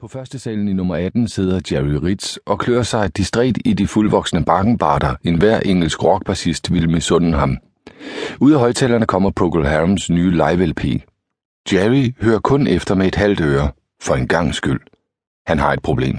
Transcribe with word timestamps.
På 0.00 0.08
første 0.08 0.38
salen 0.38 0.68
i 0.68 0.72
nummer 0.72 0.94
18 0.96 1.28
sidder 1.28 1.60
Jerry 1.72 1.98
Ritz 2.04 2.36
og 2.46 2.58
klør 2.58 2.82
sig 2.82 3.16
distræt 3.16 3.58
i 3.64 3.72
de 3.72 3.86
fuldvoksne 3.86 4.44
bakkenbarter, 4.44 5.14
en 5.24 5.38
hver 5.38 5.60
engelsk 5.60 6.04
rockbassist 6.04 6.72
vil 6.72 6.90
misunde 6.90 7.38
ham. 7.38 7.58
Ud 8.40 8.52
af 8.52 8.58
højtalerne 8.58 9.06
kommer 9.06 9.30
Procol 9.30 9.64
Harums 9.64 10.10
nye 10.10 10.30
live-LP. 10.30 10.84
Jerry 11.72 12.14
hører 12.20 12.38
kun 12.38 12.66
efter 12.66 12.94
med 12.94 13.06
et 13.06 13.14
halvt 13.14 13.40
øre, 13.40 13.70
for 14.02 14.14
en 14.14 14.28
gang 14.28 14.54
skyld. 14.54 14.80
Han 15.46 15.58
har 15.58 15.72
et 15.72 15.82
problem. 15.82 16.16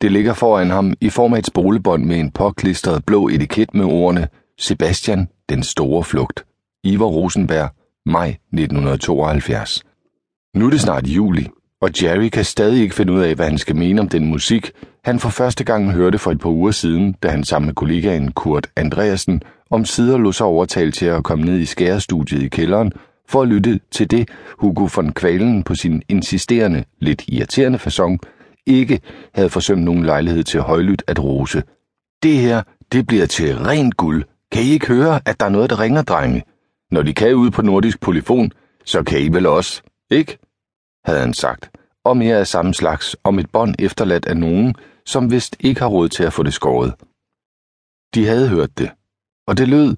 Det 0.00 0.12
ligger 0.12 0.34
foran 0.34 0.70
ham 0.70 0.94
i 1.00 1.10
form 1.10 1.34
af 1.34 1.38
et 1.38 1.46
spolebånd 1.46 2.04
med 2.04 2.20
en 2.20 2.30
påklistret 2.30 3.04
blå 3.04 3.28
etiket 3.28 3.74
med 3.74 3.84
ordene 3.84 4.28
Sebastian, 4.58 5.28
den 5.48 5.62
store 5.62 6.04
flugt. 6.04 6.44
Ivar 6.84 7.06
Rosenberg, 7.06 7.70
maj 8.06 8.28
1972. 8.28 9.82
Nu 10.54 10.66
er 10.66 10.70
det 10.70 10.80
snart 10.80 11.06
juli, 11.06 11.48
og 11.82 11.90
Jerry 12.02 12.28
kan 12.28 12.44
stadig 12.44 12.82
ikke 12.82 12.94
finde 12.94 13.12
ud 13.12 13.20
af, 13.20 13.34
hvad 13.34 13.46
han 13.46 13.58
skal 13.58 13.76
mene 13.76 14.00
om 14.00 14.08
den 14.08 14.26
musik, 14.26 14.72
han 15.04 15.20
for 15.20 15.28
første 15.28 15.64
gang 15.64 15.92
hørte 15.92 16.18
for 16.18 16.30
et 16.30 16.40
par 16.40 16.50
uger 16.50 16.70
siden, 16.70 17.16
da 17.22 17.28
han 17.28 17.44
sammen 17.44 17.66
med 17.66 17.74
kollegaen 17.74 18.32
Kurt 18.32 18.70
Andreasen 18.76 19.42
om 19.70 19.84
sider 19.84 20.18
lå 20.18 20.32
sig 20.32 20.46
overtalt 20.46 20.94
til 20.94 21.06
at 21.06 21.24
komme 21.24 21.44
ned 21.44 21.58
i 21.58 21.64
skærestudiet 21.64 22.42
i 22.42 22.48
kælderen 22.48 22.92
for 23.28 23.42
at 23.42 23.48
lytte 23.48 23.80
til 23.90 24.10
det, 24.10 24.28
Hugo 24.58 24.88
von 24.96 25.12
Kvalen 25.12 25.62
på 25.62 25.74
sin 25.74 26.02
insisterende, 26.08 26.84
lidt 27.00 27.24
irriterende 27.28 27.78
façon 27.78 28.18
ikke 28.66 29.00
havde 29.34 29.50
forsømt 29.50 29.82
nogen 29.82 30.04
lejlighed 30.04 30.44
til 30.44 30.60
højlydt 30.60 31.02
at 31.06 31.24
rose. 31.24 31.62
Det 32.22 32.36
her, 32.36 32.62
det 32.92 33.06
bliver 33.06 33.26
til 33.26 33.58
rent 33.58 33.96
guld. 33.96 34.24
Kan 34.52 34.62
I 34.62 34.70
ikke 34.70 34.86
høre, 34.86 35.20
at 35.24 35.40
der 35.40 35.46
er 35.46 35.50
noget, 35.50 35.70
der 35.70 35.80
ringer, 35.80 36.02
drenge? 36.02 36.42
Når 36.90 37.02
de 37.02 37.14
kan 37.14 37.34
ud 37.34 37.50
på 37.50 37.62
nordisk 37.62 38.00
polyfon, 38.00 38.52
så 38.84 39.02
kan 39.02 39.20
I 39.20 39.28
vel 39.28 39.46
også, 39.46 39.82
ikke? 40.10 40.38
Havde 41.04 41.20
han 41.20 41.34
sagt, 41.34 41.70
og 42.04 42.16
mere 42.16 42.36
af 42.36 42.46
samme 42.46 42.74
slags 42.74 43.16
om 43.24 43.38
et 43.38 43.50
bånd 43.50 43.74
efterladt 43.78 44.26
af 44.26 44.36
nogen, 44.36 44.74
som 45.06 45.30
vist 45.30 45.56
ikke 45.60 45.80
har 45.80 45.88
råd 45.88 46.08
til 46.08 46.24
at 46.24 46.32
få 46.32 46.42
det 46.42 46.54
skåret. 46.54 46.94
De 48.14 48.26
havde 48.26 48.48
hørt 48.48 48.78
det, 48.78 48.90
og 49.46 49.58
det 49.58 49.68
lød, 49.68 49.96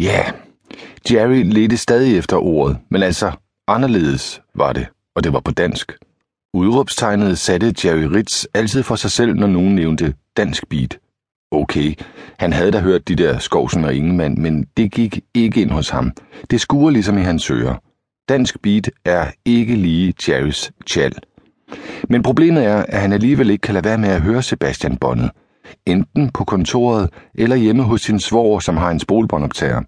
ja, 0.00 0.02
yeah. 0.02 0.32
Jerry 1.10 1.42
ledte 1.44 1.76
stadig 1.76 2.18
efter 2.18 2.36
ordet, 2.36 2.78
men 2.90 3.02
altså 3.02 3.32
anderledes 3.66 4.42
var 4.54 4.72
det, 4.72 4.86
og 5.14 5.24
det 5.24 5.32
var 5.32 5.40
på 5.40 5.50
dansk. 5.50 5.92
Udråbstegnet 6.54 7.38
satte 7.38 7.74
Jerry 7.84 8.04
Ritz 8.04 8.44
altid 8.54 8.82
for 8.82 8.96
sig 8.96 9.10
selv, 9.10 9.34
når 9.34 9.46
nogen 9.46 9.74
nævnte 9.74 10.14
dansk 10.36 10.68
beat. 10.68 10.98
Okay, 11.50 11.94
han 12.38 12.52
havde 12.52 12.72
da 12.72 12.80
hørt 12.80 13.08
de 13.08 13.16
der 13.16 13.38
Skovsen 13.38 13.84
og 13.84 13.94
Ingemann, 13.94 14.42
men 14.42 14.64
det 14.76 14.92
gik 14.92 15.20
ikke 15.34 15.62
ind 15.62 15.70
hos 15.70 15.88
ham. 15.88 16.12
Det 16.50 16.60
skuer 16.60 16.90
ligesom 16.90 17.18
i 17.18 17.22
hans 17.22 17.50
ører. 17.50 17.76
Dansk 18.28 18.62
beat 18.62 18.90
er 19.04 19.30
ikke 19.44 19.74
lige 19.74 20.14
Jerrys 20.28 20.72
tjal. 20.86 21.14
Men 22.08 22.22
problemet 22.22 22.64
er, 22.64 22.84
at 22.88 23.00
han 23.00 23.12
alligevel 23.12 23.50
ikke 23.50 23.62
kan 23.62 23.74
lade 23.74 23.84
være 23.84 23.98
med 23.98 24.08
at 24.08 24.22
høre 24.22 24.42
Sebastian 24.42 24.96
Bonnet. 24.96 25.30
Enten 25.86 26.30
på 26.30 26.44
kontoret 26.44 27.10
eller 27.34 27.56
hjemme 27.56 27.82
hos 27.82 28.00
sin 28.00 28.20
svoger, 28.20 28.60
som 28.60 28.76
har 28.76 28.90
en 28.90 29.00
spolbåndoptager. 29.00 29.82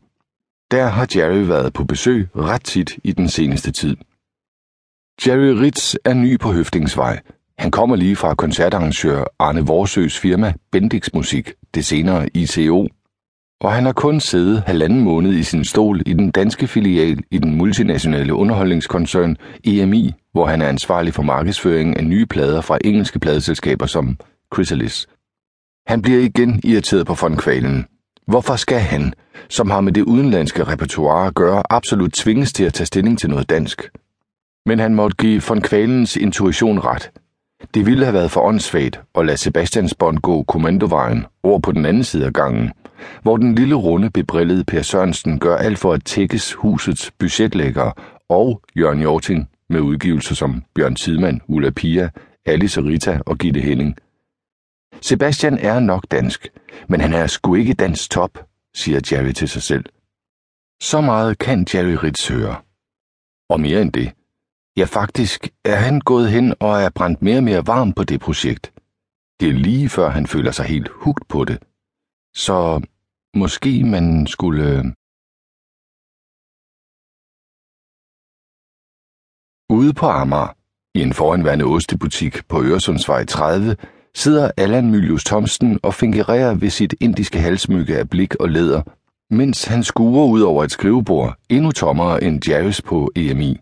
Der 0.70 0.86
har 0.86 1.08
Jerry 1.16 1.46
været 1.46 1.72
på 1.72 1.84
besøg 1.84 2.28
ret 2.36 2.64
tit 2.64 2.98
i 3.04 3.12
den 3.12 3.28
seneste 3.28 3.72
tid. 3.72 3.96
Jerry 5.26 5.60
Ritz 5.60 5.94
er 6.04 6.14
ny 6.14 6.38
på 6.38 6.52
Høftingsvej. 6.52 7.20
Han 7.58 7.70
kommer 7.70 7.96
lige 7.96 8.16
fra 8.16 8.34
koncertarrangør 8.34 9.24
Arne 9.38 9.66
Vorsøs 9.66 10.18
firma 10.18 10.52
Bendix 10.72 11.08
Musik, 11.14 11.52
det 11.74 11.84
senere 11.84 12.28
ICO. 12.34 12.88
Og 13.60 13.72
han 13.72 13.84
har 13.84 13.92
kun 13.92 14.20
siddet 14.20 14.62
halvanden 14.66 15.00
måned 15.00 15.32
i 15.32 15.42
sin 15.42 15.64
stol 15.64 16.02
i 16.06 16.12
den 16.12 16.30
danske 16.30 16.66
filial 16.66 17.18
i 17.30 17.38
den 17.38 17.54
multinationale 17.58 18.34
underholdningskoncern 18.34 19.36
EMI, 19.64 20.12
hvor 20.32 20.46
han 20.46 20.62
er 20.62 20.68
ansvarlig 20.68 21.14
for 21.14 21.22
markedsføring 21.22 21.96
af 21.96 22.04
nye 22.04 22.26
plader 22.26 22.60
fra 22.60 22.78
engelske 22.84 23.18
pladeselskaber 23.18 23.86
som 23.86 24.16
Chrysalis. 24.54 25.06
Han 25.86 26.02
bliver 26.02 26.20
igen 26.20 26.60
irriteret 26.64 27.06
på 27.06 27.16
von 27.20 27.36
Kvalen. 27.36 27.86
Hvorfor 28.26 28.56
skal 28.56 28.80
han, 28.80 29.12
som 29.48 29.70
har 29.70 29.80
med 29.80 29.92
det 29.92 30.02
udenlandske 30.02 30.64
repertoire 30.64 31.26
at 31.26 31.34
gøre, 31.34 31.62
absolut 31.70 32.12
tvinges 32.12 32.52
til 32.52 32.64
at 32.64 32.74
tage 32.74 32.86
stilling 32.86 33.18
til 33.18 33.30
noget 33.30 33.50
dansk? 33.50 33.90
Men 34.66 34.78
han 34.78 34.94
måtte 34.94 35.16
give 35.16 35.42
von 35.48 35.60
Kvalens 35.60 36.16
intuition 36.16 36.78
ret. 36.78 37.10
Det 37.74 37.86
ville 37.86 38.04
have 38.04 38.14
været 38.14 38.30
for 38.30 38.40
åndssvagt 38.40 39.00
at 39.14 39.26
lade 39.26 39.36
Sebastians 39.36 39.94
bånd 39.94 40.18
gå 40.18 40.42
kommandovejen 40.42 41.26
over 41.42 41.58
på 41.58 41.72
den 41.72 41.84
anden 41.86 42.04
side 42.04 42.26
af 42.26 42.32
gangen, 42.32 42.70
hvor 43.22 43.36
den 43.36 43.54
lille 43.54 43.74
runde 43.74 44.10
bebrillede 44.10 44.64
Per 44.64 44.82
Sørensen 44.82 45.38
gør 45.38 45.56
alt 45.56 45.78
for 45.78 45.92
at 45.92 46.04
tækkes 46.04 46.52
husets 46.52 47.10
budgetlægger 47.18 47.92
og 48.28 48.62
Jørgen 48.76 49.02
Jorting 49.02 49.50
med 49.68 49.80
udgivelser 49.80 50.34
som 50.34 50.62
Bjørn 50.74 50.94
Tidemand, 50.94 51.40
Ulla 51.48 51.70
Pia, 51.70 52.10
Alice 52.46 52.80
Rita 52.80 53.20
og 53.26 53.38
Gitte 53.38 53.60
Henning. 53.60 53.96
Sebastian 55.02 55.58
er 55.58 55.80
nok 55.80 56.04
dansk, 56.10 56.48
men 56.88 57.00
han 57.00 57.12
er 57.12 57.26
sgu 57.26 57.54
ikke 57.54 57.74
dansk 57.74 58.10
top, 58.10 58.38
siger 58.74 59.00
Jerry 59.12 59.32
til 59.32 59.48
sig 59.48 59.62
selv. 59.62 59.84
Så 60.82 61.00
meget 61.00 61.38
kan 61.38 61.66
Jerry 61.74 61.96
Ritz 62.04 62.28
høre. 62.28 62.56
Og 63.48 63.60
mere 63.60 63.82
end 63.82 63.92
det. 63.92 64.12
Ja, 64.76 64.84
faktisk 64.84 65.48
er 65.64 65.76
han 65.76 66.00
gået 66.00 66.30
hen 66.30 66.54
og 66.60 66.82
er 66.82 66.90
brændt 66.94 67.22
mere 67.22 67.36
og 67.36 67.44
mere 67.44 67.66
varm 67.66 67.92
på 67.92 68.04
det 68.04 68.20
projekt. 68.20 68.72
Det 69.40 69.48
er 69.48 69.52
lige 69.52 69.88
før 69.88 70.10
han 70.10 70.26
føler 70.26 70.50
sig 70.50 70.64
helt 70.64 70.88
hugt 70.92 71.28
på 71.28 71.44
det. 71.44 71.58
Så 72.34 72.82
måske 73.34 73.84
man 73.84 74.26
skulle... 74.26 74.94
Ude 79.70 79.94
på 79.94 80.06
Amager, 80.06 80.56
i 80.94 81.02
en 81.02 81.12
foranværende 81.12 81.64
ostebutik 81.64 82.48
på 82.48 82.62
Øresundsvej 82.62 83.24
30, 83.24 83.76
sidder 84.14 84.50
Allan 84.56 84.90
Mylius 84.90 85.24
Thomsen 85.24 85.80
og 85.82 85.94
fingererer 85.94 86.54
ved 86.54 86.70
sit 86.70 86.94
indiske 87.00 87.38
halsmykke 87.38 87.98
af 87.98 88.10
blik 88.10 88.34
og 88.34 88.48
læder, 88.48 88.82
mens 89.34 89.64
han 89.64 89.84
skuer 89.84 90.26
ud 90.26 90.40
over 90.40 90.64
et 90.64 90.70
skrivebord, 90.70 91.36
endnu 91.48 91.72
tommere 91.72 92.24
end 92.24 92.48
Jarvis 92.48 92.82
på 92.82 93.10
EMI. 93.16 93.58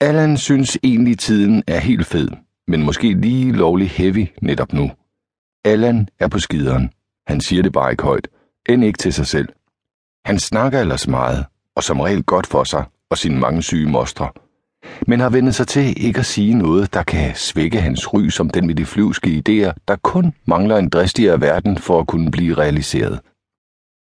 Allan 0.00 0.36
synes 0.36 0.78
egentlig 0.82 1.18
tiden 1.18 1.62
er 1.66 1.78
helt 1.78 2.06
fed, 2.06 2.28
men 2.68 2.82
måske 2.82 3.12
lige 3.12 3.52
lovlig 3.52 3.90
heavy 3.90 4.26
netop 4.42 4.72
nu. 4.72 4.90
Allan 5.64 6.08
er 6.18 6.28
på 6.28 6.38
skideren. 6.38 6.90
Han 7.30 7.40
siger 7.40 7.62
det 7.62 7.72
bare 7.72 7.90
ikke 7.90 8.02
højt, 8.02 8.28
end 8.68 8.84
ikke 8.84 8.96
til 8.96 9.12
sig 9.12 9.26
selv. 9.26 9.48
Han 10.24 10.38
snakker 10.38 10.80
ellers 10.80 11.08
meget, 11.08 11.44
og 11.76 11.82
som 11.84 12.00
regel 12.00 12.22
godt 12.22 12.46
for 12.46 12.64
sig 12.64 12.84
og 13.10 13.18
sine 13.18 13.38
mange 13.38 13.62
syge 13.62 13.88
mostre, 13.88 14.28
men 15.06 15.20
har 15.20 15.30
vendt 15.30 15.54
sig 15.54 15.68
til 15.68 16.06
ikke 16.06 16.18
at 16.18 16.26
sige 16.26 16.54
noget, 16.54 16.94
der 16.94 17.02
kan 17.02 17.34
svække 17.34 17.80
hans 17.80 18.14
ry 18.14 18.28
som 18.28 18.50
den 18.50 18.66
med 18.66 18.74
de 18.74 18.86
flyvske 18.86 19.28
idéer, 19.28 19.72
der 19.88 19.96
kun 19.96 20.34
mangler 20.44 20.76
en 20.76 20.88
dristigere 20.88 21.40
verden 21.40 21.78
for 21.78 22.00
at 22.00 22.06
kunne 22.06 22.30
blive 22.30 22.54
realiseret. 22.54 23.20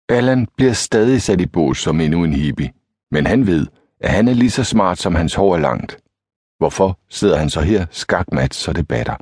Allan 0.08 0.48
bliver 0.56 0.72
stadig 0.72 1.22
sat 1.22 1.40
i 1.40 1.46
bås 1.46 1.78
som 1.78 2.00
endnu 2.00 2.24
en 2.24 2.32
hippie, 2.32 2.72
men 3.10 3.26
han 3.26 3.46
ved, 3.46 3.66
at 4.00 4.10
han 4.10 4.28
er 4.28 4.34
lige 4.34 4.50
så 4.50 4.64
smart, 4.64 4.98
som 4.98 5.14
hans 5.14 5.34
hår 5.34 5.54
er 5.54 5.60
langt. 5.60 5.98
Hvorfor 6.58 6.98
sidder 7.08 7.36
han 7.36 7.50
så 7.50 7.60
her 7.60 7.86
skakmat, 7.90 8.54
så 8.54 8.72
det 8.72 8.88
batter? 8.88 9.16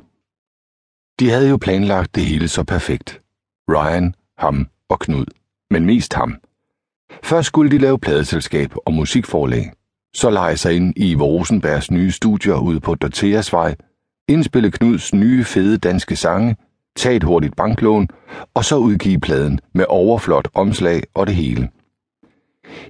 De 1.19 1.29
havde 1.29 1.49
jo 1.49 1.57
planlagt 1.57 2.15
det 2.15 2.25
hele 2.25 2.47
så 2.47 2.63
perfekt. 2.63 3.21
Ryan, 3.69 4.15
ham 4.37 4.67
og 4.89 4.99
Knud, 4.99 5.25
men 5.71 5.85
mest 5.85 6.13
ham. 6.13 6.37
Først 7.23 7.47
skulle 7.47 7.71
de 7.71 7.77
lave 7.77 7.99
pladeselskab 7.99 8.73
og 8.85 8.93
musikforlag, 8.93 9.71
så 10.13 10.29
lege 10.29 10.57
sig 10.57 10.75
ind 10.75 10.93
i 10.97 11.15
Rosenbergs 11.15 11.91
nye 11.91 12.11
studier 12.11 12.55
ude 12.55 12.79
på 12.79 12.95
Dorteasvej, 12.95 13.75
indspille 14.27 14.71
Knuds 14.71 15.13
nye 15.13 15.43
fede 15.43 15.77
danske 15.77 16.15
sange, 16.15 16.55
tage 16.95 17.15
et 17.15 17.23
hurtigt 17.23 17.55
banklån 17.55 18.07
og 18.53 18.65
så 18.65 18.75
udgive 18.77 19.19
pladen 19.19 19.59
med 19.73 19.85
overflot 19.89 20.47
omslag 20.53 21.03
og 21.13 21.27
det 21.27 21.35
hele. 21.35 21.69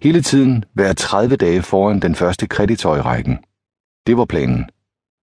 Hele 0.03 0.21
tiden 0.21 0.65
være 0.73 0.93
30 0.93 1.35
dage 1.35 1.61
foran 1.61 1.99
den 1.99 2.15
første 2.15 2.47
kreditor 2.47 2.95
i 2.95 3.01
rækken. 3.01 3.37
Det 4.07 4.17
var 4.17 4.25
planen. 4.25 4.65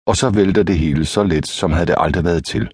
Og 0.06 0.18
så 0.18 0.30
vælter 0.30 0.64
det 0.64 0.78
hele 0.78 1.06
så 1.06 1.24
let, 1.24 1.48
som 1.48 1.72
havde 1.72 1.86
det 1.86 1.96
aldrig 1.98 2.24
været 2.24 2.46
til. 2.46 2.72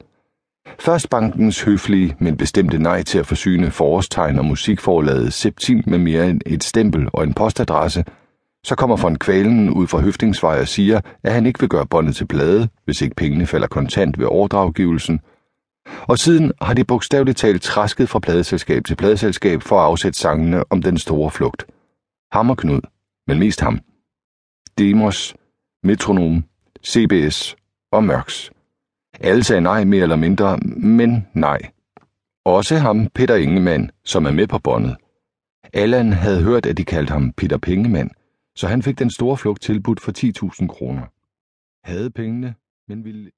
Først 0.80 1.10
bankens 1.10 1.62
høflige, 1.62 2.16
men 2.20 2.38
bestemte 2.38 2.80
nej 2.80 3.04
til 3.04 3.20
at 3.20 3.26
forsyne 3.26 3.72
forårstegn 3.72 4.40
og 4.40 4.46
musikforlaget 4.46 5.34
Septim 5.34 5.84
med 5.88 5.98
mere 5.98 6.30
end 6.30 6.42
et 6.46 6.64
stempel 6.64 7.10
og 7.14 7.24
en 7.24 7.34
postadresse, 7.34 8.06
så 8.64 8.76
kommer 8.76 8.98
von 8.98 9.16
Kvalen 9.16 9.70
ud 9.70 9.88
fra 9.88 10.00
Høftingsvej 10.00 10.60
og 10.60 10.68
siger, 10.68 11.02
at 11.24 11.34
han 11.34 11.46
ikke 11.46 11.60
vil 11.60 11.70
gøre 11.70 11.86
båndet 11.86 12.16
til 12.16 12.28
plade, 12.28 12.70
hvis 12.86 13.02
ikke 13.02 13.16
pengene 13.16 13.46
falder 13.46 13.68
kontant 13.68 14.20
ved 14.20 14.26
overdraggivelsen. 14.26 15.20
Og 16.02 16.20
siden 16.20 16.52
har 16.62 16.74
de 16.74 16.84
bogstaveligt 16.84 17.38
talt 17.38 17.62
træsket 17.62 18.10
fra 18.10 18.20
pladeselskab 18.20 18.86
til 18.86 18.96
pladeselskab 18.96 19.62
for 19.62 19.80
at 19.80 19.86
afsætte 19.86 20.20
sangene 20.20 20.64
om 20.70 20.82
den 20.82 20.98
store 20.98 21.32
flugt. 21.32 21.66
Ham 22.32 22.50
og 22.50 22.58
Knud, 22.58 22.82
men 23.28 23.40
mest 23.40 23.62
ham. 23.62 23.80
Demos, 24.78 25.36
Metronom, 25.84 26.44
CBS 26.86 27.56
og 27.92 28.04
Mørks. 28.04 28.52
Alle 29.20 29.44
sagde 29.44 29.62
nej 29.62 29.84
mere 29.84 30.04
eller 30.04 30.16
mindre, 30.16 30.58
men 30.78 31.28
nej. 31.34 31.60
Også 32.46 32.76
ham, 32.76 33.08
Peter 33.16 33.36
Ingemann, 33.36 33.92
som 34.06 34.26
er 34.26 34.32
med 34.32 34.48
på 34.48 34.60
båndet. 34.60 34.96
Allan 35.74 36.14
havde 36.14 36.44
hørt, 36.44 36.66
at 36.66 36.78
de 36.78 36.86
kaldte 36.86 37.12
ham 37.12 37.34
Peter 37.34 37.58
Pengemand, 37.58 38.10
så 38.56 38.68
han 38.68 38.84
fik 38.84 39.00
den 39.00 39.10
store 39.10 39.38
flugt 39.38 39.62
tilbudt 39.62 40.02
for 40.02 40.12
10.000 40.62 40.68
kroner. 40.68 41.06
Havde 41.88 42.12
pengene, 42.12 42.56
men 42.88 43.06
ville 43.06 43.32